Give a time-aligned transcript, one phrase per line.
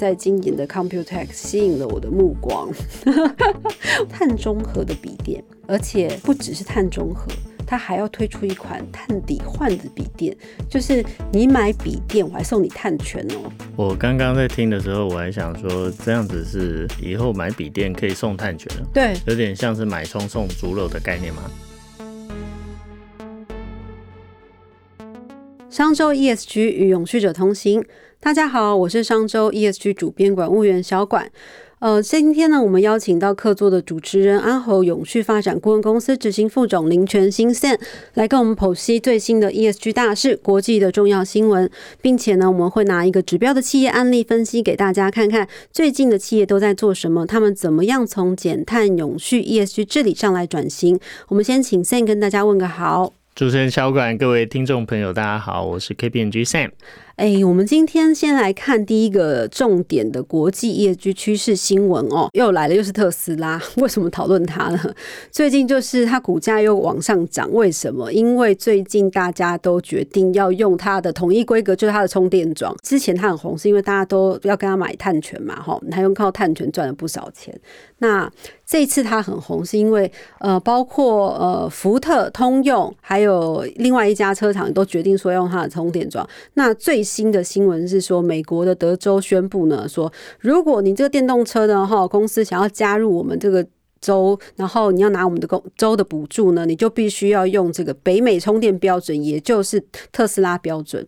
[0.00, 2.70] 在经营的 Computex 吸引了我的目光，
[4.08, 7.30] 碳中和的笔电，而且不只是碳中和。
[7.66, 10.34] 它还要推出一款碳底换的笔电，
[10.70, 13.52] 就是你买笔电，我还送你碳权哦。
[13.76, 18.86] 我刚刚在听的时候，我还想说，这样子是以后买笔电可以送碳权了。
[18.94, 21.42] 对，有点像是买葱送猪肉的概念吗？
[25.68, 27.84] 商周 ESG 与永续者同行，
[28.22, 31.30] 大家好，我是商周 ESG 主编管务员小管。
[31.78, 37.80] 呃，今天呢，我们邀请到客座的主持人安侯永续发展顾问公司执行副总林全新 Sam
[38.12, 41.70] 来跟我们剖析最新的 ESG 大事、国际的重要新闻，
[42.02, 51.00] 并且呢，我们会拿一个指标的企业案例分析给大家看看，最近的企业都在做什么，他们怎么样从减碳、永续、ESG 治理上来转型。
[51.28, 53.14] 我们先请 Sam 跟大家问个好。
[53.34, 56.72] 主持人小管，各位听众朋友，大家好，我是 KPMG Sam。
[57.16, 63.60] 哎，我们今天先来看第一个重点的国际业绩趋势新闻哦，又来了，又是特斯拉。
[63.76, 64.94] 为什么讨论它呢？
[65.30, 68.10] 最近就是它股价又往上涨，为什么？
[68.12, 72.74] 因为最近大家都决定要用它的统一规格，就是它的充电桩。
[72.82, 77.54] 之前它很红，是因为大家都要跟它买碳权嘛，哈，它用靠碳权赚了不少钱。
[77.98, 78.30] 那
[78.64, 86.26] 这次它很红，是因为呃，包括呃福特、通用，还有另外一家车厂都决定说要用它的充电桩。
[86.54, 93.66] 那最新的新闻是说，美国的德州宣布呢，说如果你这个电动车的哈公司想要加入我们这个
[94.00, 101.04] 州，然后你要拿我们的公州的补助呢，你就必须要用这个北美充电标准，也就是特斯拉标准。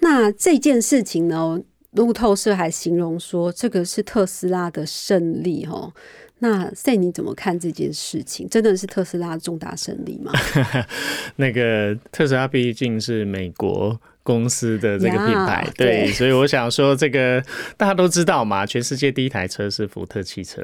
[0.00, 1.60] 那这件事情呢，
[1.92, 5.92] 路透社还形容说，这个是特斯拉的胜利哈。
[6.38, 8.48] 那赛你怎么看这件事情？
[8.48, 10.32] 真的是特斯拉的重大胜利吗？
[11.36, 14.00] 那个特斯拉毕竟是美国。
[14.26, 17.40] 公司的这个品牌，对，所以我想说，这个
[17.76, 20.60] 大家都知道嘛，全世界第一台车是福特汽车，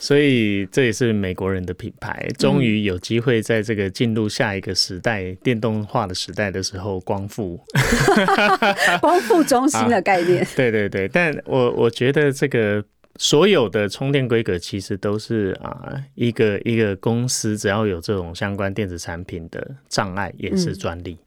[0.00, 7.60] 所以这也是美国人的品牌，终于有机会在这个进入下一个时代电动化的时代的时候光复，
[9.00, 10.44] 光复中心的概念。
[10.56, 12.84] 对对对，但我我觉得这个
[13.18, 21.18] 所有的充电规格其实都是啊，一个一个公司只要有这种相关电子产品的障碍，也是专利。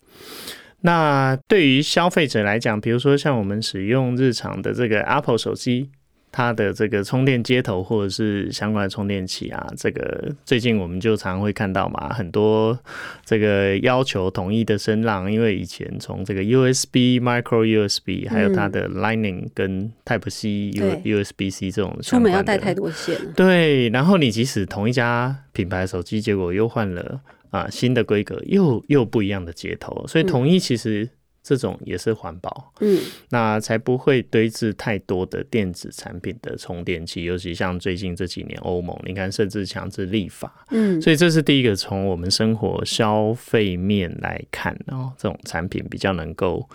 [0.79, 5.91] 那对于消费者来讲，比如说像我们使用日常的这个 Apple 手机，
[6.31, 12.78] 它的这个充电接头或者是相关的充电器啊，这个最近我们就常会看到嘛，很多
[13.25, 20.72] 这个要求统一的声浪，因为以前从这个 USB、Micro USB，还有它的 Lightning 跟 Type C、
[21.03, 23.18] U USB C 这种，出门要带太多线。
[23.36, 27.22] 对，然后你即使同一家品牌手机，结果又换了。
[27.52, 31.09] 啊，新的规格又又不一样的接头，所以统一其实
[31.44, 46.68] 这种也是环保，嗯，那才不会堆置太多的电子产品的充电器，尤其像最近这几年欧盟，你看甚至强制立法，嗯，所以这是第一个从我们生活消费面来看，哦，这种产品比较能够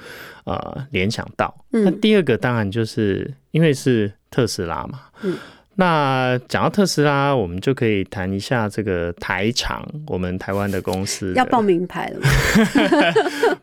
[0.45, 1.65] 呃联想到。
[1.71, 5.37] 那第二个当然就是因为是特斯拉嘛，嗯。
[5.79, 12.21] 那讲到特斯拉，我们就可以谈一下这个台厂，我们台湾的公司要报名牌了。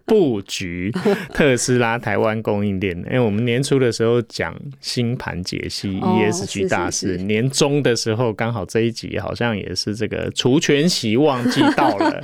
[0.06, 0.92] 布局
[1.34, 12.22] 特斯拉台湾供应链，因为我们年初的时候讲新盘解析 ESG 大事，年终的时候刚好这一集好像也是这个除权息旺季到了，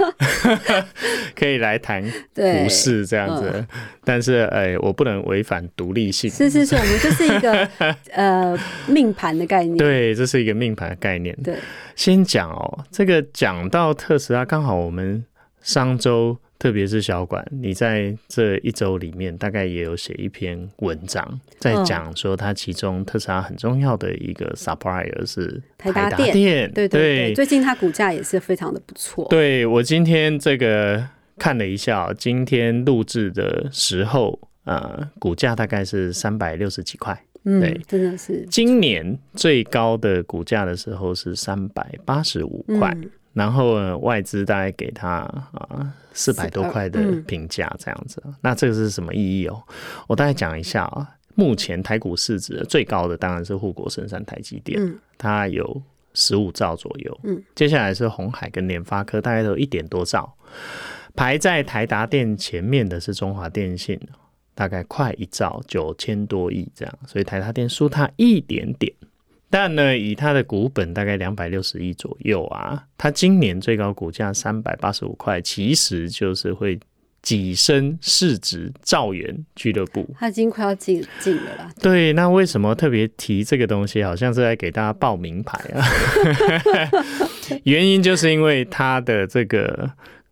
[1.33, 2.03] 可以来谈
[2.35, 3.65] 股市这样子。
[4.03, 6.29] 但是哎，我不能违反独立性。
[6.29, 7.69] 是是是，我们就是一个
[8.11, 8.57] 呃
[8.87, 9.77] 命盘的概念。
[9.77, 11.33] 对，这是一个命盘的概念。
[11.43, 11.55] 对，
[11.95, 15.23] 先讲哦，这个讲到特斯拉，刚好我们
[15.61, 16.37] 上周。
[16.59, 29.25] 特别是小管，你在这一周里面大概也有写一篇文章，在讲说它其中特斯拉很重要的一个 supplier 是台达电，对对对，最近它股价也是非常的不错。
[29.29, 31.01] 对我今天这个
[31.37, 42.93] 看了一下，今天录制的时候，呃，股价大概是三百六十几块，嗯，真的是今年最高的股价的时候是三百八十五块。
[43.39, 45.19] 然后外资大概给他
[45.53, 49.63] 啊四百多块的评价这样子，那这个是什么意义哦？
[50.07, 51.15] 我大概讲一下啊。
[51.35, 54.77] 目前台股市值最高的当然是护国神山台积电，
[55.17, 55.81] 它有
[56.13, 57.19] 十五兆左右。
[57.23, 60.35] 嗯，接下来是红海跟联发科，大概都一点多兆。
[61.15, 63.97] 排在台达电前面的是中华电信，
[64.53, 68.93] 大概快一兆九千多亿这样，所以台达电输它一点点。
[69.49, 76.79] 但呢，以它的股本大概两百六十亿左右啊，它今年最高股价三百八十五块，其实就是会
[77.23, 80.07] 跻身市值兆元俱乐部。
[80.19, 81.69] 他已经快要进进了啦。
[81.81, 84.03] 对，那为什么特别提这个东西？
[84.03, 85.83] 好像是在给大家报名牌啊。
[87.65, 89.91] 原因就是因为他的这个。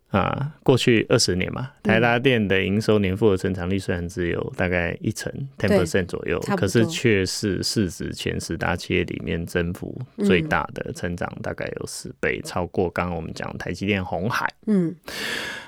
[0.10, 14.50] 啊，过去二十年嘛，台达电的营收年复合成长率虽然只有大概一成 ten percent 左右，可是却是市值前十大企业里面增幅最大的，成长大概有十倍，超过刚刚我们讲台积电、红海。
[14.66, 14.96] 嗯，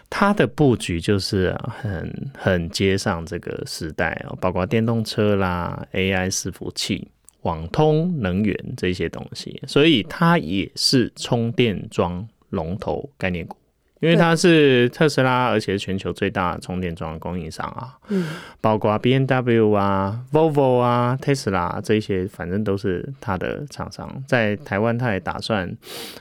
[0.10, 7.10] 它的布局就是很很接上这个时代哦，包括电动车啦、AI 伺服器、
[7.42, 13.58] 网通、能源这些东西，所以它也是充电桩龙头概念股。
[14.00, 18.30] 因为它是特斯拉，而且是全球最大充电桩供应商啊，嗯，
[18.62, 24.24] 包括 B N W 啊、Volvo 啊、特斯拉这些，反正都是它的厂商。
[24.26, 25.70] 在台湾，它也打算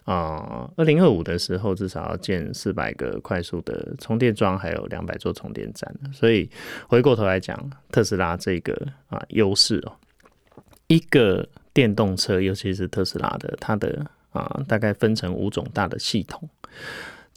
[0.04, 5.88] 啊，二零二五的时候至少要建四百个快速的充电桩，还有两百座充电站。
[6.12, 6.50] 所以
[6.88, 7.56] 回过头来讲，
[7.92, 8.75] 特斯拉这个
[9.08, 9.92] 啊优势哦，
[10.88, 16.48] 一个电动车，尤其是特斯拉的，它的啊大概分成五种大的系统。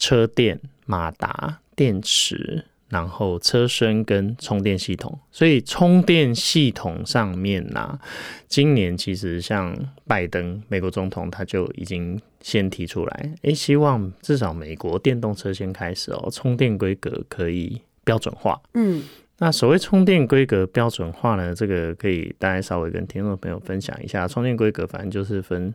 [0.02, 5.20] 车电、马达、电池，然后车身跟充电系统。
[5.32, 8.00] 所以充电系统上面呢，
[8.48, 9.78] 今年其实像
[10.08, 18.60] 拜登美国总统他就已经先提出来，诶，希望至少美国电动车先开始哦，充电规格可以标准化。
[18.74, 19.04] 嗯，
[19.38, 24.28] 那所谓充电规格标准化呢，这个可以大家稍微跟听众朋友分享一下。
[24.28, 25.72] 充电规格反正就是分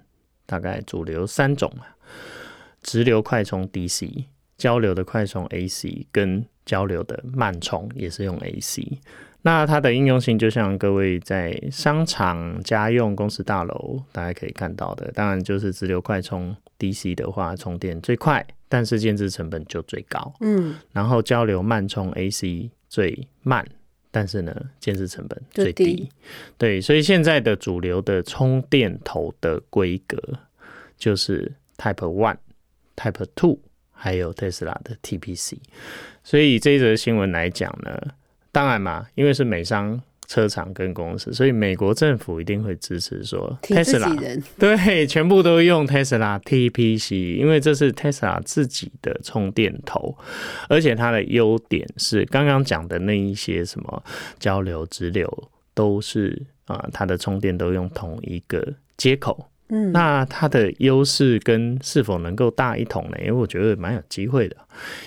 [0.47, 1.87] 大概主流三种嘛。
[2.87, 4.25] 直流快充 DC，
[4.57, 9.01] 交流的快充 AC，跟交流的慢充也是用 AC。
[9.43, 20.33] 那它的应用性就像各位在商场、家用、公司大楼大家可以看到的，当然就是直流快充 DC 的话，充电最快，但是建制成本就最高。
[20.41, 23.67] 嗯，然后交流慢充 AC 最慢，
[24.13, 26.09] 但是呢，建制成本最低。
[26.57, 30.17] 对，所以现在的主流的充电头的规格
[30.97, 32.37] 就是 Type One。
[32.97, 33.59] Type Two，
[33.93, 35.59] 还有 Tesla 的 TPC，
[36.25, 38.01] 所以这一则新闻来讲呢，
[38.51, 50.17] 当然嘛，因为是美商车厂跟公司，所以美国政府一定会支持说 Tesla，对，全部都用 Tesla TPC，因为这是 Tesla 自己的充电头，
[50.69, 54.03] 而且它的优点是刚刚讲的那一些什么
[54.41, 59.49] 交流、直流都是啊，它的充电都用同一个接口。
[59.69, 63.17] 嗯，那它的优势跟是否能够大一统呢？
[63.19, 64.57] 因为我觉得蛮有机会的。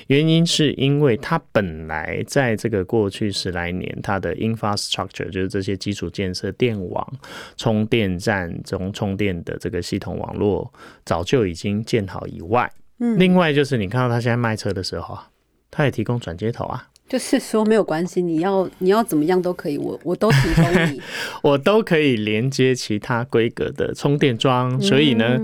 [0.07, 7.07] 原因是因为它本来在这个过去十来年，它的 infrastructure 就是这些基础建设、电网、
[7.56, 10.69] 充电站中充电的这个系统网络，
[11.06, 12.69] 早就已经建好以外，
[13.00, 15.29] 嗯，另外就是你看到它现在卖车的时候啊，
[15.71, 16.88] 它也提供转接头啊。
[17.09, 20.63] 就是说没有关系，你要你要怎么样都可以，我我都提供
[20.94, 21.01] 你，
[21.41, 25.39] 我都可以连接其他规格的充电桩，所以呢，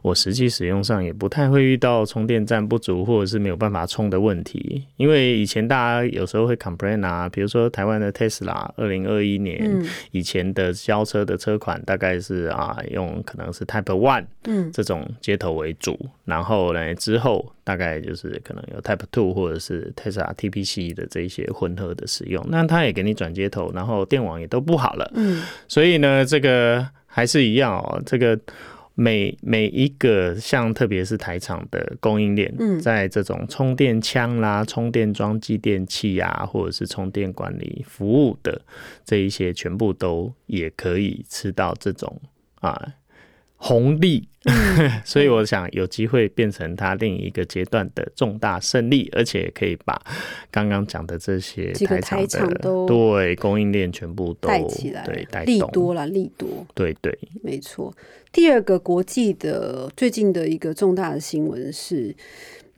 [0.00, 4.82] 我实际使用上也不太会遇到充电站不足或者是没有办法充的问题。
[4.96, 17.52] 因为以前大家有时候会 complain 啊，比如说台湾的 Tesla，二零二一年以前的交车的车款大概是啊用可能是 Type One 嗯这种接头为主，然后呢之后。
[17.70, 25.08] 大概就是可能有 Type Two 或者是 Tesla TPC 的这一些混合的使用，那它也给你转接头，然后电网也都不好了。
[25.14, 28.02] 嗯，所以呢，这个还是一样哦。
[28.04, 28.36] 这个
[28.96, 38.60] 每每一个像特别是台厂的供应链，在这种充电枪啦、充电桩、继电器啊，或者是充电管理服务的
[39.04, 42.20] 这一些，全部都也可以吃到这种
[42.56, 42.94] 啊。
[43.62, 44.26] 红利，
[45.04, 50.00] 所以我想有机会变成它另一个阶段的重大胜利，而且可以把
[50.50, 57.94] 刚刚讲的这些台厂的对供应链全部都带起来，对，利多了，利多，对对，没错。
[58.32, 62.16] 第二个国际的最近的一个重大的新闻是。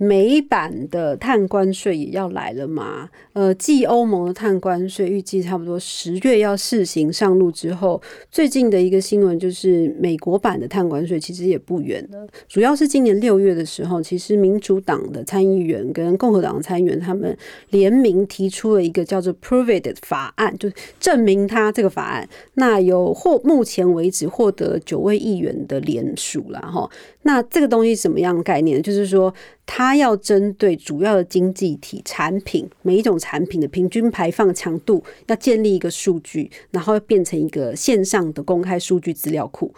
[0.03, 3.09] 美版的碳关税也要来了嘛？
[3.35, 12.27] 呃，继欧盟的碳关税预计差不多十月要试行上路之后，最近的一个新闻就是美国版的碳关税其实也不远了。
[12.49, 17.39] 主要是今年六月的时候，其实民主党的参议员跟共和党的参议员他们
[17.71, 20.69] 联名提出了一个叫做 “Prove It” 法案，就
[20.99, 22.29] 证明他这个法案。
[22.55, 26.91] 那有获目前为止获得九位议员的联署了哈。
[27.23, 28.83] 那这个东西什么样的概念？
[28.83, 29.33] 就是说。
[29.65, 39.73] 它要针对主要的经济体产品，每一种产品的平均排放强度，要建立一个数据，然后变成一个线上的公开数据资料库。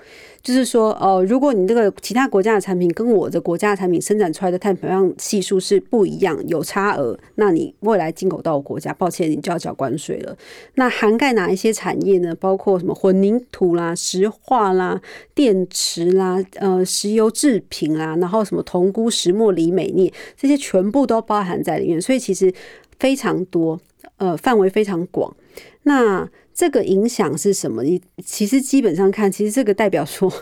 [0.44, 10.36] 就是说，哦，如果你这个其他国家的产品跟我的国家的产品生产出来的碳排放系数是不一样，有差额，那你未来进口到我国家，抱歉，你就要缴关税了。
[10.74, 12.34] 那涵盖哪一些产业呢？
[12.34, 15.00] 包括什么混凝土啦、石化啦、
[15.34, 21.98] 电池啦、呃，石油制品啦，然后什么铜钴、石墨、锂、镁、镍，这些全部都包含在里面。
[21.98, 22.52] 所以其实
[22.98, 23.80] 非常多，
[24.18, 25.34] 呃，范围非常广。
[25.84, 27.82] 那这个影响是什么？
[27.82, 30.32] 你其实基本上看，其实这个代表说，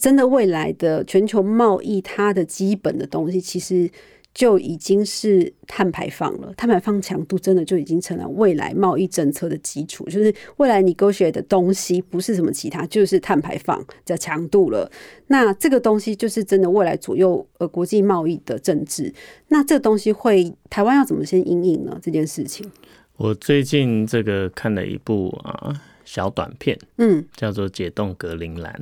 [0.00, 3.90] 真的未来的全球贸易，它的基本的东西，其实
[4.32, 6.54] 就已经是碳排放了。
[6.56, 10.04] 碳排放强度真的就已经成了未来贸易政策的基础。
[10.06, 14.90] 就是未来你勾选的东西，不是什么其他，就是碳排放的强度了。
[15.26, 19.12] 那这个东西就是真的未来左右呃国际贸易的政治。
[19.48, 21.98] 那这东西会台湾要怎么先应应呢？
[22.02, 22.70] 这件事情？
[23.18, 28.72] 我最近这个看了一部啊小短片，嗯，叫做《解冻格陵兰》。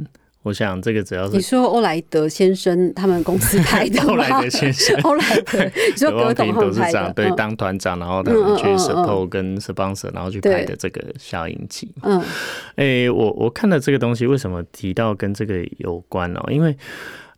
[0.43, 11.91] 我想这个只要是你说欧莱德先生他们公司拍的 欧莱德先生， 欧莱德，你说格董董事长对当团长，然后他们去 support 跟 sponsor，然后去拍的这个小影集。
[12.03, 12.23] 嗯，
[12.77, 16.45] 哎，我我看了这个东西，为什么提到跟这个有关哦？
[16.49, 16.77] 因为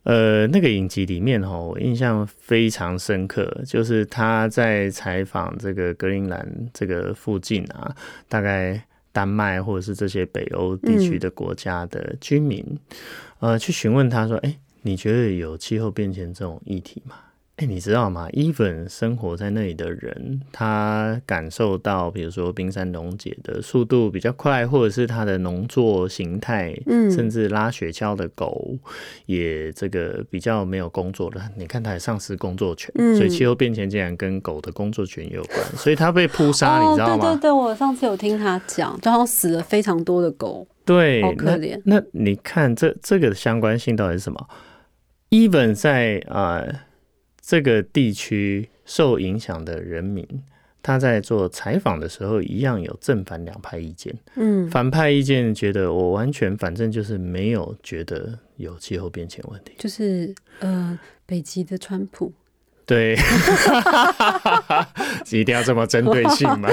[0.08, 7.94] 呃，那个影集里面哈，我印象非常深刻，就是他在采访这个格陵兰这个附近啊，
[8.26, 12.64] 大概丹麦或者是这些北欧地区的国家的居民，
[13.40, 17.14] 呃，去询问他说：“哎，你觉得有气候变迁这种议题吗？”
[17.58, 28.76] 哎，你知道吗？even 生活在那里的人，他感受到，比如说冰山溶解的速度比较快，或者是它的农作形态，嗯，甚至拉雪橇的狗
[29.26, 31.50] 也这个比较没有工作了。
[31.56, 37.24] 你看，它也丧失工作权，所以气候变迁竟然跟狗的工作权有关，所以它被扑杀，你知道吗？
[37.24, 41.82] 对对对，我上次有听他讲，就好死了非常多的狗，对，好可怜。
[41.86, 44.48] 那你看这这个相关性到底是什么
[45.30, 46.64] ？even 在啊。
[47.48, 50.22] 这个地区受影响的人民，
[50.82, 54.14] 他在做采访的时候，一样有正反两派意见。
[54.34, 62.30] 嗯，反派意见觉得我完全反正就是没有觉得有气候变迁问题，就是呃，北极的川普。
[62.84, 63.16] 对，
[65.32, 66.68] 一定要这么针对性吗？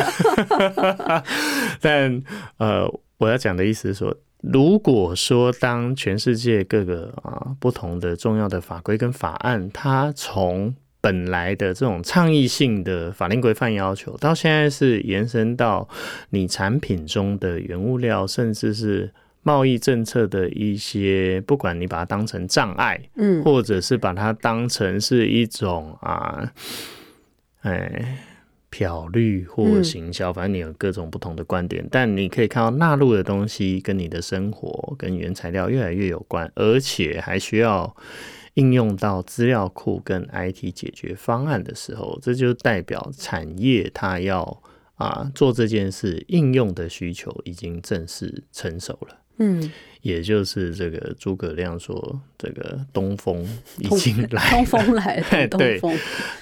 [1.80, 2.22] 但
[2.58, 4.14] 呃，我要讲的意思是说。
[4.52, 15.88] 如果说当全世界各个啊不同的重要的法规跟法案，它从本来的这种倡议性的法令规范要求，到现在是延伸到
[16.30, 19.12] 你产品中的原物料，甚至是
[19.42, 26.52] 贸易政策的一些，不管你把它当成障碍，嗯，或者是把它当成是一种啊，
[27.62, 28.18] 哎。
[28.78, 37.96] 漂绿或行销，反正你有各种不同的观点，但你可以看到纳入的东西跟你的生活跟原材料越来越有关，而且还需要
[38.56, 44.62] 应用到资料库跟 IT 解决方案的时候，这就代表产业它要
[44.96, 49.20] 啊做这件事应用的需求已经正式成熟了。
[49.38, 49.72] 嗯，
[50.06, 53.44] 也就是这个诸葛亮说，这个东风
[53.80, 55.82] 已经来，东风来了，对。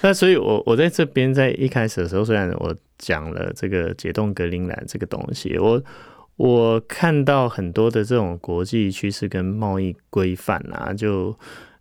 [0.02, 5.82] 那所以，我我在这边在一开始的时候，虽然我讲了这个解冻格陵兰这个东西，我
[6.36, 11.34] 我看到很多的这种国际趋势跟贸易规范啊，就。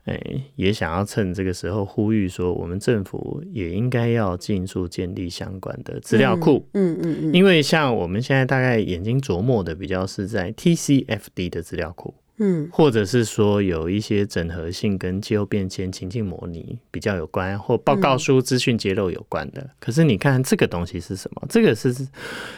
[0.06, 0.20] 哎，
[0.56, 6.68] 也想要趁这个时候呼吁说，我们政府也应该要尽速建立相关的资料库。
[6.74, 12.14] 嗯嗯嗯，因为像我们现在大概眼睛琢磨的比较是在 TCFD 的资料库。
[12.38, 19.70] 嗯，或者是说有一些整合性跟气候变迁情境模拟比较有关，或报告书资讯揭露有关的。
[19.80, 21.46] 可是你看这个东西是什么？
[21.48, 21.94] 这个是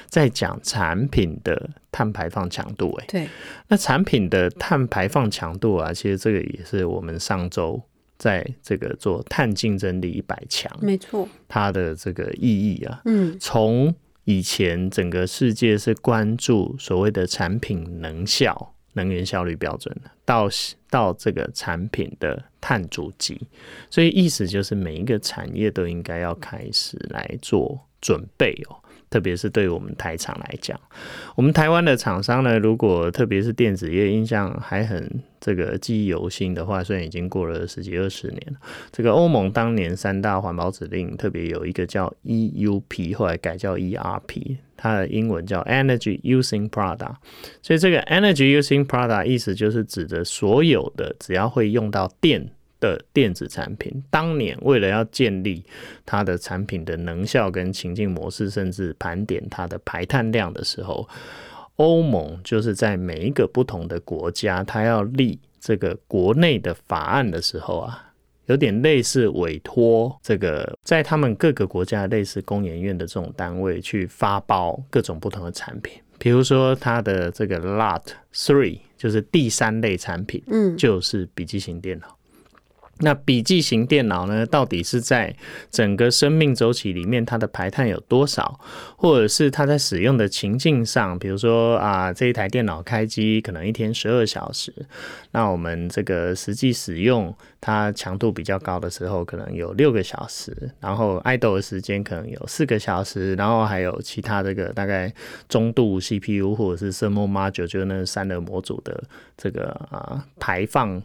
[0.08, 2.94] 在讲产品的碳排放强度。
[3.02, 3.30] 哎，对，
[3.68, 7.82] 那产品的碳排放强度啊，其实这个也是我们上周
[8.18, 18.72] 在这个做碳竞争力一百强，没错，它的这个意义啊，嗯，从以前整个世界是关注所谓的产品能效。
[18.96, 20.50] 能源效率标准到
[20.90, 23.40] 到这个产品的碳足迹，
[23.90, 28.76] 所以意思就是每一个产业都应该要开始来做准备哦。
[29.10, 30.80] 特别是对我们台厂来讲，
[31.36, 35.10] 我们台湾的厂商呢，如果特别是电子业，印象还很
[35.40, 38.42] 这个记忆犹新的话，虽然已经过了十几二十年
[38.92, 47.16] 这个欧盟当年三大环保指令，特别有一个叫 EUP，后来改叫 ERP，它的英文叫 Energy Using Product。
[47.62, 52.50] 所以这个 Energy Using Product 意思就是指的所有的只要会用到电。
[52.86, 55.64] 的电子产品，当年为了要建立
[56.06, 61.08] 它的产品的能效跟情境模式，甚至盘点它的排碳量的时候，
[61.78, 68.14] 欧盟就是在每一个不同的国家，它要立这个国内的法案的时候啊，
[68.46, 82.16] 有点类似委托这个在他们各个国家类似工研院的这种单位去发包各种不同的产品，比如说它的这个 Lot Three 就是第三类产品，嗯，就是笔记型电脑。
[83.00, 84.46] 那笔记型电脑呢？
[84.46, 85.36] 到底是在
[85.70, 88.58] 整个生命周期里面，它的排碳有多少？
[88.96, 94.74] 或者是它在使用的情境上，比如说啊，这一台电脑开机可能一天十二小时，
[95.32, 105.14] 那我们这个实际使用它强度比较高的时候，可能有六个小时，然后爱豆的时间可能有四个小时，然后还有其他这个大概
[105.50, 109.04] 中度 CPU 或者是深墨 Maja 就那散热模组的
[109.36, 111.04] 这个啊排放。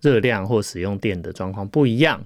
[0.00, 2.24] 热量或使用电的状况不一样，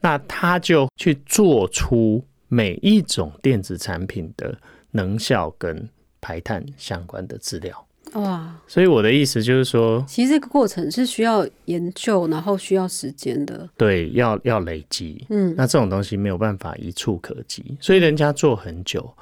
[0.00, 4.56] 那他就去做出每一种电子产品的
[4.90, 5.88] 能效跟
[6.20, 7.86] 排碳相关的资料。
[8.12, 8.54] 哇！
[8.66, 13.68] 所以我的意思就是说，其实这个过程是需要研究，然后需要时间的。
[13.76, 15.26] 对，要要累积。
[15.30, 19.12] 嗯，那这种东西没有办法一触可及，所以人家做很久。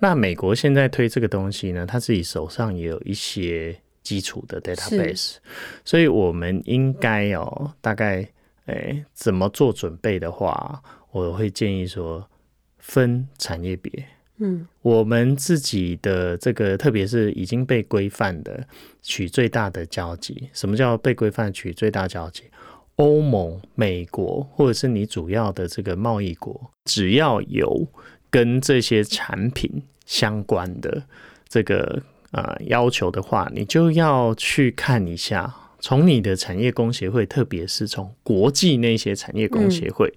[0.00, 3.74] 那美国现在推这个东西呢，他自己手上也有一些。
[4.02, 5.36] 基础的 database，
[5.84, 8.28] 所以我们应该哦，大概
[8.66, 10.82] 诶怎么做准备的话，
[11.12, 12.28] 我会建议说
[12.78, 13.90] 分产业别。
[14.38, 18.66] 嗯，我们自己的这个，特别是已经被规范的，
[19.00, 20.48] 取最大的交集。
[20.52, 22.44] 什么叫被规范取最大交集？
[22.96, 27.86] 欧盟、美国，或者是你主要的这个贸易国，只要有
[28.30, 31.04] 跟这些产品相关的
[31.48, 32.02] 这个。
[32.32, 40.10] 啊，要求的话，你就要去看一下，从你的产业工协会，特别是从国际那些产业工协会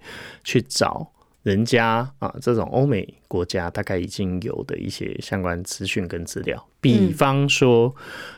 [0.44, 1.12] 去找
[1.44, 7.94] 人家啊，这种欧美国家大概已经有的一些相关资讯跟资料，比方说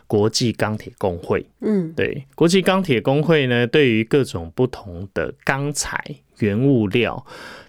[0.08, 6.04] 国际钢铁工会，嗯，对，国际钢铁工会呢，对于各种不同的钢材
[6.40, 7.24] 原物料，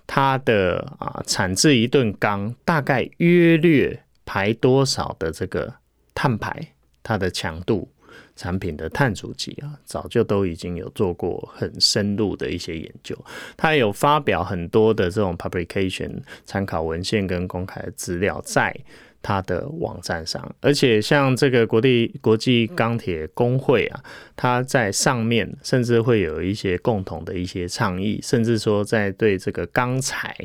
[0.07, 5.75] 它的啊产制一吨钢大概约略排多少的这个。
[6.19, 7.89] 碳排它的强度，
[8.35, 13.17] 产品的碳足迹啊，早就都已经有做过很深入的一些研究。
[13.57, 18.75] 它有发表很多的这种 publication 参考文献跟公开的资料在
[19.23, 20.53] 它的网站上。
[20.61, 24.03] 而且像这个国际国际钢铁工会啊，
[24.35, 30.37] 它在上面甚至会有一些共同的一些倡议，甚至说在对这个钢材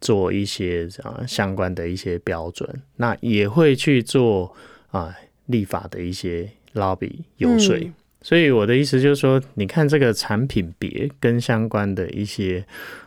[0.00, 4.56] 做一些啊相关的一些标准，那也会去做。
[4.92, 5.12] 啊，
[5.46, 7.76] 立法的一些 lobby 游说，
[8.20, 12.64] 所以我的意思就是说，你看这个产品别跟相关的一些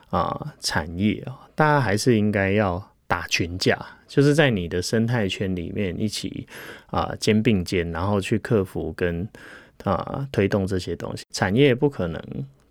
[0.10, 6.45] 啊产业啊，大家还是应该要打群架，就是在你的生态圈里面一起
[6.88, 9.26] 啊肩并肩，然后去克服跟
[9.84, 11.24] 啊推动这些东西。
[11.32, 12.21] 产业不可能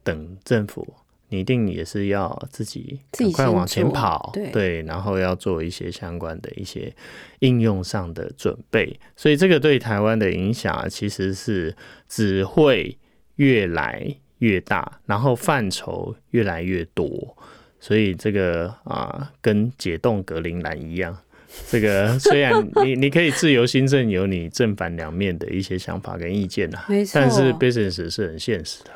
[0.02, 0.86] 等政府。
[1.28, 6.94] 你一定也是要自己赶快往前跑，对，然后要做一些相关的一些
[7.40, 11.74] 应用上的准备，所以这个对台湾的影响其实是
[12.08, 12.96] 只会
[13.36, 17.36] 越来越大，然后范畴越来越多，
[17.80, 21.16] 所以这个啊，跟解冻格陵兰一样，
[21.68, 22.52] 这个虽然
[22.84, 28.90] 你你可以自由新政有你正反两面的一些想法跟意见呐，但是 business 是很现实的。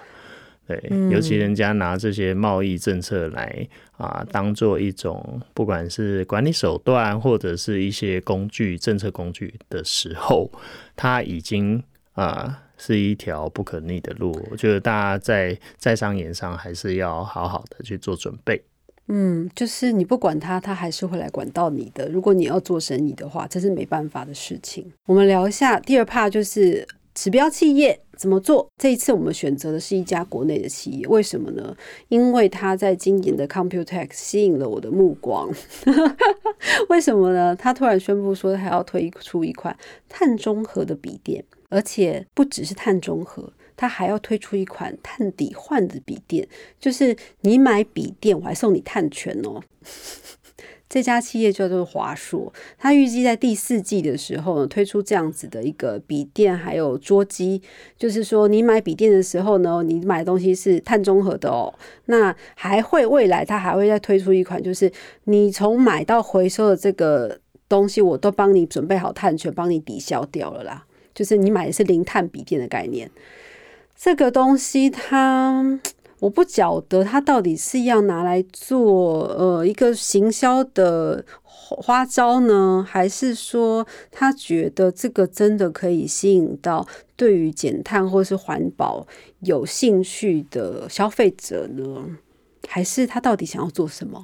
[0.68, 0.78] 对，
[1.11, 10.50] 尤其人家拿这些贸易政策来啊，当做一种不管是管理手段或者是一些工具、政策工具的时候，
[10.94, 14.38] 它已经啊是一条不可逆的路。
[14.50, 18.62] 我觉得大家在在商言商还是要好好的去做准备。
[19.07, 22.11] 嗯，就是你不管他，他还是会来管到你的。
[22.11, 24.92] 如果你要做生意的话，这是没办法的事情。
[25.07, 26.87] 我们聊一下第二 part，就是。
[27.18, 28.70] 指标企业怎么做？
[28.81, 31.76] 这一次我们选择的是一家国内的企业，为什么呢？
[32.11, 35.50] 因为他在今年的 Computex 吸引了我的目光。
[36.88, 37.57] 为什么呢？
[37.57, 39.76] 他突然宣布说，还要推出一款
[40.09, 46.46] 碳中和的笔电，而且不只是碳中和，他还要推出一款碳抵换的笔电，
[46.78, 49.61] 就是你买笔电，我还送你碳权哦。
[50.88, 57.61] 这家企业叫做华硕，它预计在第四季的时候呢推出这样子的一个笔电，还有桌机。
[57.98, 61.72] 就是说，你买笔电的时候呢，你买的东西是碳中和的哦。
[62.07, 64.90] 那还会未来它还会再推出一款，就是
[65.24, 70.87] 你从买到回收的这个东西，我都帮你准备好碳权，帮你抵消掉了啦。
[71.14, 73.11] 就是你买的是零碳笔电的概念。
[73.94, 75.79] 这个东西它。
[76.20, 89.07] 我不晓得他到底是要拿来做呃一个行销的花招呢，还是说他觉得这个真的可以吸引到对于减碳或是环保
[89.40, 92.18] 有兴趣的消费者呢？
[92.68, 94.22] 还是他到底想要做什么？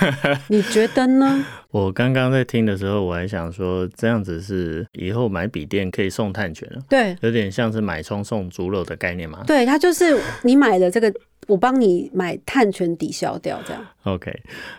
[0.48, 1.44] 你觉得呢？
[1.70, 6.80] 我刚刚在听的时候，我还想说，这样子是以后买笔电可以送碳权了。
[6.88, 9.44] 对，有点像是买葱送猪肉的概念嘛。
[9.46, 11.12] 对，它就是你买的这个，
[11.46, 13.86] 我帮你买碳权抵消掉，这样。
[14.04, 14.32] OK，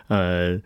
[0.08, 0.60] 呃，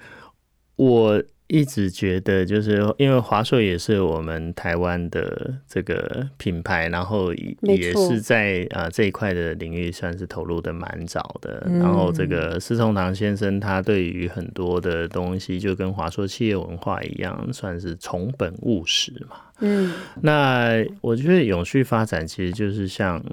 [0.77, 1.23] 我。
[1.49, 7.33] 一直觉得，就是因为华硕也是我们台湾的这个品牌，然后
[7.63, 11.67] 也是在啊这一块的领域算是投入的蛮早的。
[11.81, 19.37] 然后这个施崇堂先生，他对于很多的东西就跟华硕企业文化一样，算是从本务实嘛。
[19.61, 23.25] 嗯，那我觉得永续发展其实就是像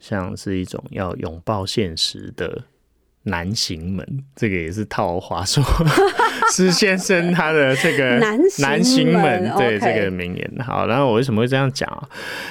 [0.00, 2.64] 像是一种要拥抱现实的。
[3.28, 5.62] 南行门，这个也是套话说
[6.52, 8.18] 施先生他的这个
[8.58, 10.64] 南行门，对这个名言。
[10.64, 12.08] 好，然后我为什么会这样讲啊？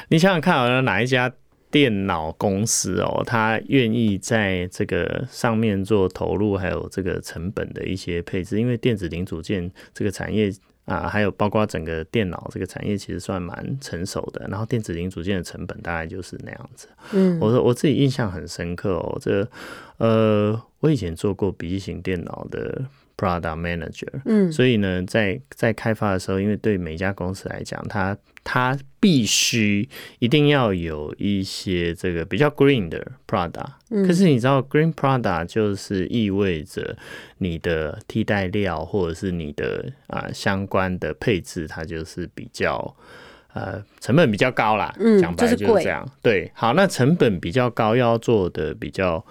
[0.09, 1.31] 你想想看，好像哪一家
[1.69, 8.59] 电脑公司哦，他愿意在这个上面做投入，还有这个成本的一些配置？
[8.59, 10.51] 因为电子零组件这个产业。
[10.87, 14.47] 啊，还有包括整个电脑这个产业，其实算蛮成熟的。
[14.47, 16.87] 然后电子零组件的成本大概就是那样子。
[17.11, 19.45] 嗯，我说我自己印象很深刻哦，这
[19.97, 20.57] 呃，
[20.87, 22.85] 我以前做过笔记型电脑的。
[23.19, 36.95] Product Manager，嗯，所以呢，在在开发的时候，因为对每家公司来讲，它它必须一定要有一些这个比较 Green 的 Product，可是你知道 Green Product 就是意味着
[37.39, 42.95] 你的替代料或者是你的啊相关的配置，它就是比较
[43.53, 46.07] 呃成本比较高啦，嗯，讲白就是这样。
[46.21, 49.25] 对，好，那成本比较高，要做的比较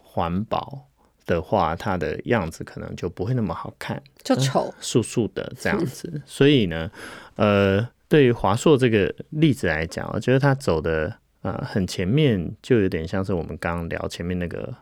[0.00, 0.86] 环保。
[1.26, 6.20] 的话，它的样子可能就不会那么好看，就丑素素的这样子。
[6.26, 6.90] 所以呢，
[7.36, 14.74] 呃，对于华硕这个例子来讲，我觉得它走的啊很前面，就有点像是我们刚刚聊前面那个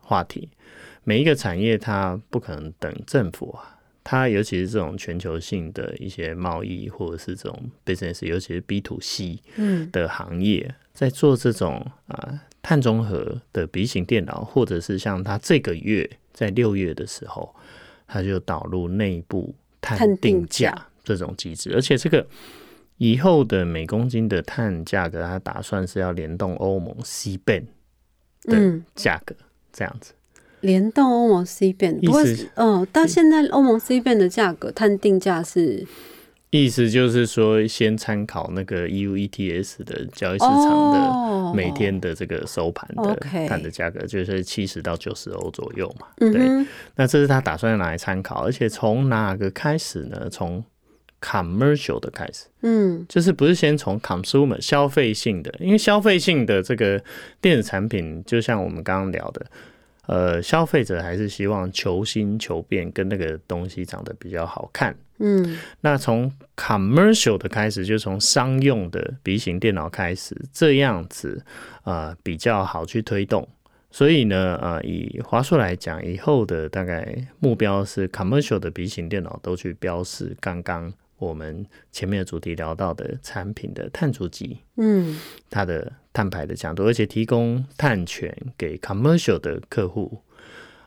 [0.00, 0.48] 话题。
[1.04, 12.42] 每一个产业它不可能等政府啊，它尤其是这种全球性的一些贸易或者是这种 business，尤其是 B to C 嗯的行业，在做这种啊。
[12.68, 17.54] 碳中和的笔型电脑，或者是像它这个月在六月的时候，
[18.08, 22.26] 它就导入内部碳定价这种机制，而且这个
[22.96, 27.64] 以后的每公斤的碳价格，它打算是要联动欧盟 C 变
[28.42, 29.36] 的价格，
[29.72, 30.12] 这样子。
[30.62, 32.20] 联动欧盟 C 变，不过
[32.56, 35.86] 嗯，到现在欧盟 C 变的价格碳定价是。
[36.64, 46.06] 意思就是说，先参考那个 EU ETS 的交易市场的每天的这个收盘的看的价格，就是七十到九十欧左右嘛。
[46.18, 50.28] 对，那这是他打算拿来参考，而且从哪个开始呢？
[50.30, 50.64] 从
[51.20, 57.02] commercial 的开始，嗯，就是不是先从 consumer 消费性的，因为消费性的这个
[57.40, 59.46] 电子产品，就像我们刚刚聊的。
[60.06, 64.96] 呃，消费者还是希望求新求变，跟那个东西长得比较好看。
[65.18, 71.44] 嗯，那从 commercial 的开始，就从商用的笔型电脑开始，这样子
[71.82, 73.48] 啊比较好去推动。
[73.90, 80.92] 所以呢，呃，以华硕来讲，以后的大概目标是 commercial 的笔型电脑都去标示刚刚。
[81.18, 90.20] 我们前面的主题聊到的产品的碳足迹，嗯，它的碳排的强度，而且提供碳权给 commercial 的客户，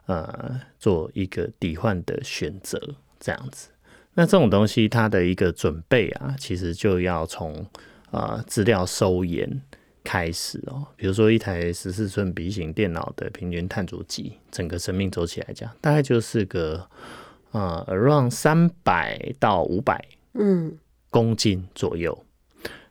[0.06, 2.80] 呃，做一个抵换的选择，
[3.20, 3.70] 这样子。
[4.16, 7.66] 那这种东西它的一个准备啊，其实就要从
[8.12, 9.62] 啊资料收研
[10.04, 10.86] 开始哦。
[10.96, 16.86] 比如说一台十四寸笔型电脑的平均碳足迹，整个生命周期来讲，大概就是个
[17.52, 20.04] 呃 around 三百到五百。
[20.34, 20.78] 嗯，
[21.10, 22.26] 公斤左右。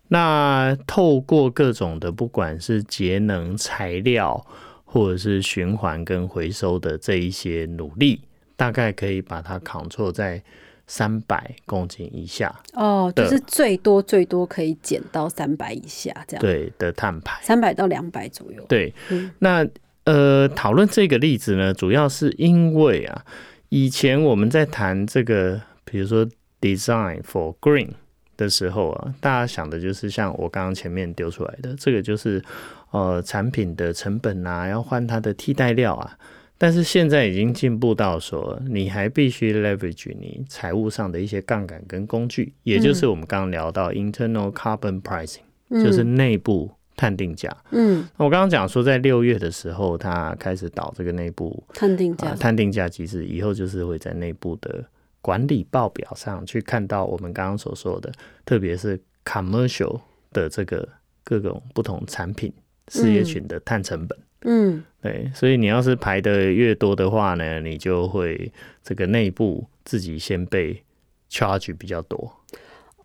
[0.09, 4.45] 那透过各种的，不管是节能材料，
[4.85, 8.23] 或者是循环跟回收的这一些努力，
[8.57, 10.43] 大概可以把它扛错在
[10.89, 12.53] 三百公斤以下。
[12.73, 16.41] 哦，就是最多最多可以减到三百以下这样。
[16.41, 18.65] 对的碳排，三百到两百左右。
[18.69, 18.93] 对，
[19.39, 19.65] 那
[20.03, 23.25] 呃，讨论这个例子呢，主要是因为啊，
[23.69, 26.29] 以前我们在谈这个，比如说。
[26.61, 27.91] Design for green
[28.37, 32.43] 的时候啊，大家想的就是像我刚刚前面丢出来的，这个就是
[32.91, 36.19] 呃产品的成本啊，要换它的替代料啊。
[36.61, 45.39] 但是现在已经进步到说，你还必须 leverage 你财务上的一些杠杆跟工具，也就是我们刚刚聊到 internal carbon pricing，
[45.71, 47.57] 就是内部碳定价。
[47.71, 54.85] 嗯，我刚刚讲说，在六月的时候，它开始导这个内部碳定价，碳定价机制以后就是会在内部的
[55.23, 58.13] 管理报表上去看到我们刚刚所说的，
[58.45, 60.01] 特别是 commercial
[60.33, 60.89] 的这个
[61.23, 62.53] 各种不同产品
[62.89, 64.19] 事业群的碳成本。
[64.43, 68.53] 嗯，对，所以你要是排的越多的话呢，你就会
[68.85, 70.83] 这个内部自己先被
[71.29, 72.33] charge 比较多。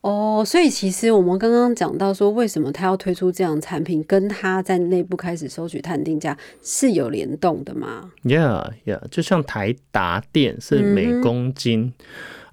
[0.02, 11.94] 哦，所以其实我们刚刚讲到说，为什么他要推出这样产品，跟他在内部开始收取碳定价是有联动的吗？Yeah，Yeah，就像台达电是每公斤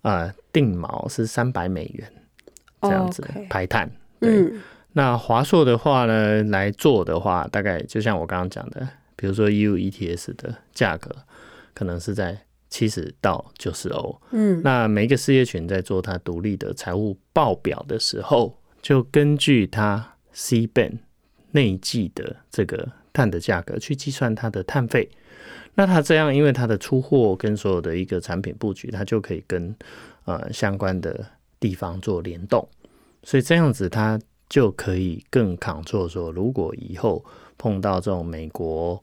[0.03, 2.11] 啊定毛是三百美元
[2.83, 3.91] 这样子排碳。
[4.21, 4.61] 嗯，
[4.93, 11.15] 那华硕的话呢来做的话，大概就像我刚刚讲的，比如说 EU ETS 的价格
[11.75, 12.39] 可能是在。
[12.73, 21.01] 七十到九十欧，嗯，那每一个事业群在做它独立的财务报表的时候，就根据它 C b a n
[21.51, 25.11] 内计的这个碳的价格去计算它的碳费。
[25.75, 29.75] 那它这样，因为它的出货跟所有的一个产品布局，它就可以跟
[30.27, 31.27] 呃相关的
[31.59, 32.65] 地方做联动，
[33.25, 34.17] 所以这样子它
[34.51, 37.25] 就可以更抗做说，如果以后
[37.57, 39.03] 碰到这种美国。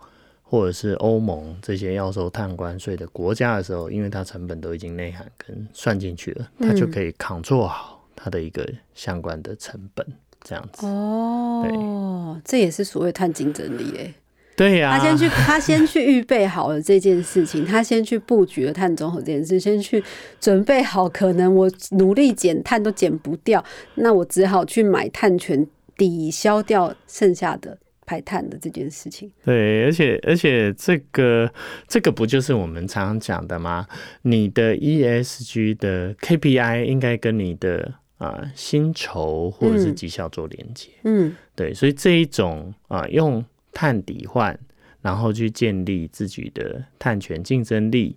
[0.50, 10.08] 或者是欧盟这些要收碳关税的国家的时候，因为它成本都已经内涵跟算进去了，它就可以扛住好它的一个相关的成本，
[10.42, 10.86] 这样子。
[10.88, 14.14] 哦，这也是所谓碳竞争力诶。
[14.58, 20.04] 对呀，他先去，他先去预备好了这件事情，他先去布局了碳中和这件事，先去
[20.42, 23.64] 准备好，可能我努力减碳都减不掉，
[23.96, 25.66] 那我只好去买碳权
[25.96, 27.78] 抵消掉剩下的。
[28.10, 31.52] 排碳的这件事情，对，而且而且这个
[31.90, 33.86] 这个不就是我们常常讲的吗？
[34.22, 44.58] 你的 ESG 的 KPI 应该跟你的啊薪酬或者是绩效做连接，嗯，对，所以这一种啊用碳抵换，
[45.02, 48.16] 然后去建立自己的碳权竞争力，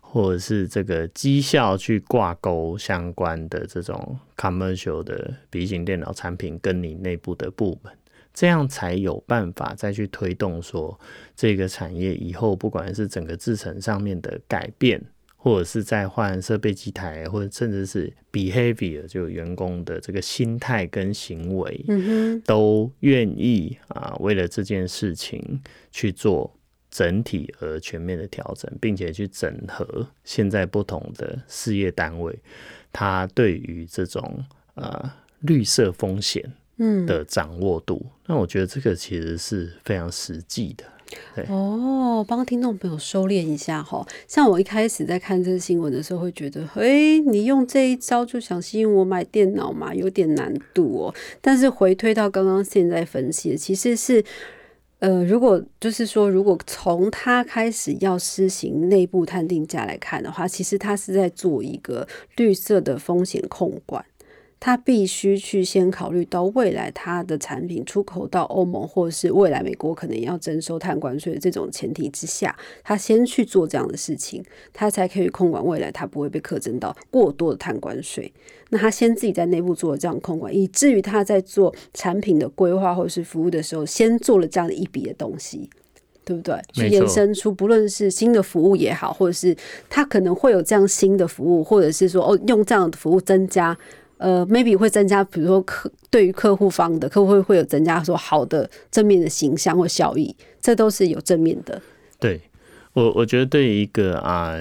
[0.00, 7.92] 或者是这个绩效去挂钩相关的这种 commercial 的笔型电脑产品，跟你内部的部门。
[8.32, 10.98] 这样才有办法再去推动说
[11.36, 15.00] 这个产业以后不管是整个制程上面的改变，
[15.44, 25.60] 或者是在换设备机台，或者甚至是 behavior 就员工的这个心态跟行为，嗯都愿意啊为了这件事情
[25.92, 26.50] 去做
[26.90, 32.34] 整体而全面的调整，并且去整合现在不同的事业单位，
[32.90, 34.42] 他对于这种
[34.76, 36.42] 呃绿色风险。
[36.76, 40.84] 嗯的掌握度，那我觉得这个其实是非常实际的。
[41.48, 44.06] 哦，帮听众朋友收敛一下哈。
[44.28, 51.14] 像我一开始在看这个新闻的时候，会觉得，哎，你用这一招就想吸引我买电脑嘛，有点难度哦。
[51.40, 54.24] 但是回推到刚刚现在分析，其实是，
[55.00, 64.04] 呃，如果就是说，如果从他开始要施行内部探定价来看的话，其实他是在做一个绿色的风险控管。
[64.64, 78.32] 他必须去先考虑到未来他的产品出口到欧盟，或者是未来美国可能要征收碳关税的这种前提之下，他先去做这样的事情，他才可以控管未来他不会被课征到过多的碳关税。
[78.70, 85.68] 那他先自己在内部做了这样控管，以至于他在做产品的规划或者是服务的时候，先做了这样的一笔的东西，
[86.24, 86.58] 对不对？
[86.72, 89.54] 去延伸出不论是新的服务也好，或者是
[89.90, 93.76] 他可能会有这样新的服务，或者是说哦用这样的服务增加。
[94.18, 101.80] 呃，maybe 会增加，比如说客对于客户方的客户会会有增加说好的正面的形象或效益，这都是有正面的。
[102.18, 102.40] 对
[102.92, 104.56] 我，我觉得对于一个啊，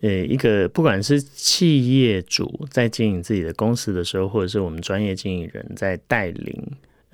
[0.00, 6.62] 呃，一个不管是企业主在经营自己的公司的时候，或者是我们专业经营人在带领。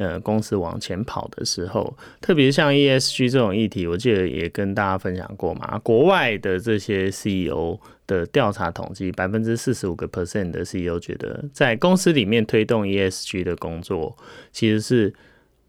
[0.01, 5.79] 呃，公司往前跑的时候，特别像 ESG 这种议题，我记得也跟大家分享过嘛。
[5.81, 7.79] 国外的这些 CEO
[8.11, 14.17] 的调查统计，百分之四十五个 percent 的 CEO 觉得，在公司里面推动 ESG 的工作，
[14.53, 15.15] 其实是。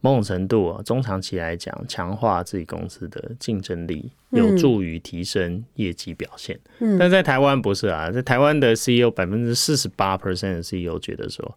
[0.04, 6.60] 某种程度啊，中长期来讲，强化自己公司的竞争力，有助于提升业绩表现。
[6.80, 11.56] 嗯，但在台湾不是啊，在台湾的 CEO 百分之四十八 percent 的 CEO 觉得说，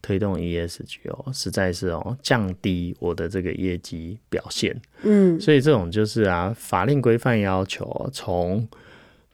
[0.00, 4.74] 推动 ESG 哦，实在是哦，降低我的这个业绩表现。
[5.02, 8.66] 嗯，所以这种就是啊，法令规范要求从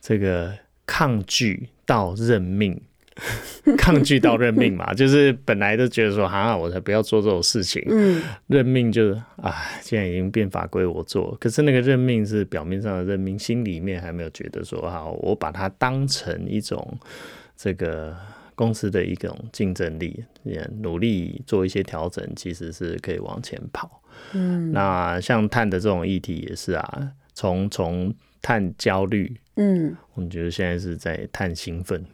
[0.00, 0.52] 这个
[0.88, 2.80] 抗拒到认命。
[3.76, 7.84] 抗拒到认命嘛， 就是本来都觉得说，啊，我才不要做这种事情。
[7.90, 16.96] 嗯，认命就是啊，现在已经变法规我做，可是那个认命是表面上的认命，心里面还没有觉得说，好，我把它当成一种
[17.56, 18.16] 这个
[18.54, 24.00] 公司的一种竞争力，也努力做一些调整，其实是可以往前跑。
[24.32, 32.04] 嗯，那像碳的这种议题也是啊，从从碳焦虑，嗯，我们觉得现在是在探兴奋。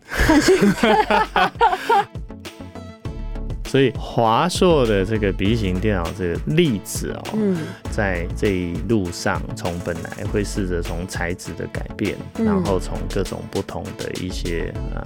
[3.66, 7.56] 所以华硕的这个笔型电脑这个例子哦，
[7.90, 15.02] 在这一路上，从本来会试着从材质的改变，然后从各种不同的一些啊。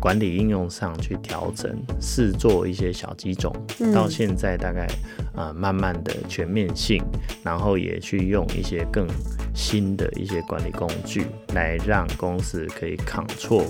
[0.00, 3.54] 管理应用上去调整，试做一些小机种，
[3.92, 4.86] 到现在大概
[5.34, 7.02] 啊慢慢的全面性，
[7.42, 9.06] 然后也去用一些更
[9.54, 13.64] 新的一些管理工具，来让公司可以抗挫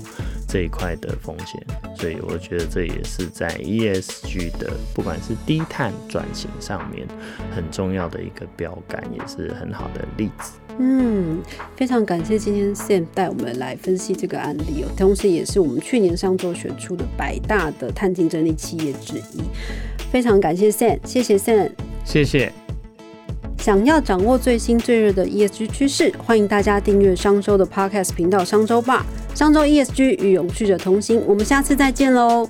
[0.47, 1.61] 这一块的风险。
[1.97, 7.09] 所以我觉得这也是在 ESG 的不管是低碳转型上面
[7.51, 10.53] 很重要的一个标杆，也是很好的例子。
[10.79, 11.43] 嗯，
[11.77, 19.43] 非常感谢今天 Sam 带我们来分析这个案例哦，同时也是我们去年上周选出的百大的碳竞争力企业之一。
[20.11, 21.71] 非常感谢 Sam，谢谢 Sam，
[22.05, 22.53] 谢谢。
[23.59, 29.05] 想要掌握最新最热的 ESG 趋势，欢迎大家订阅商周的 Podcast 频道商周吧。
[29.35, 32.49] 商周 ESG 与永续者同行，我们下次再见喽。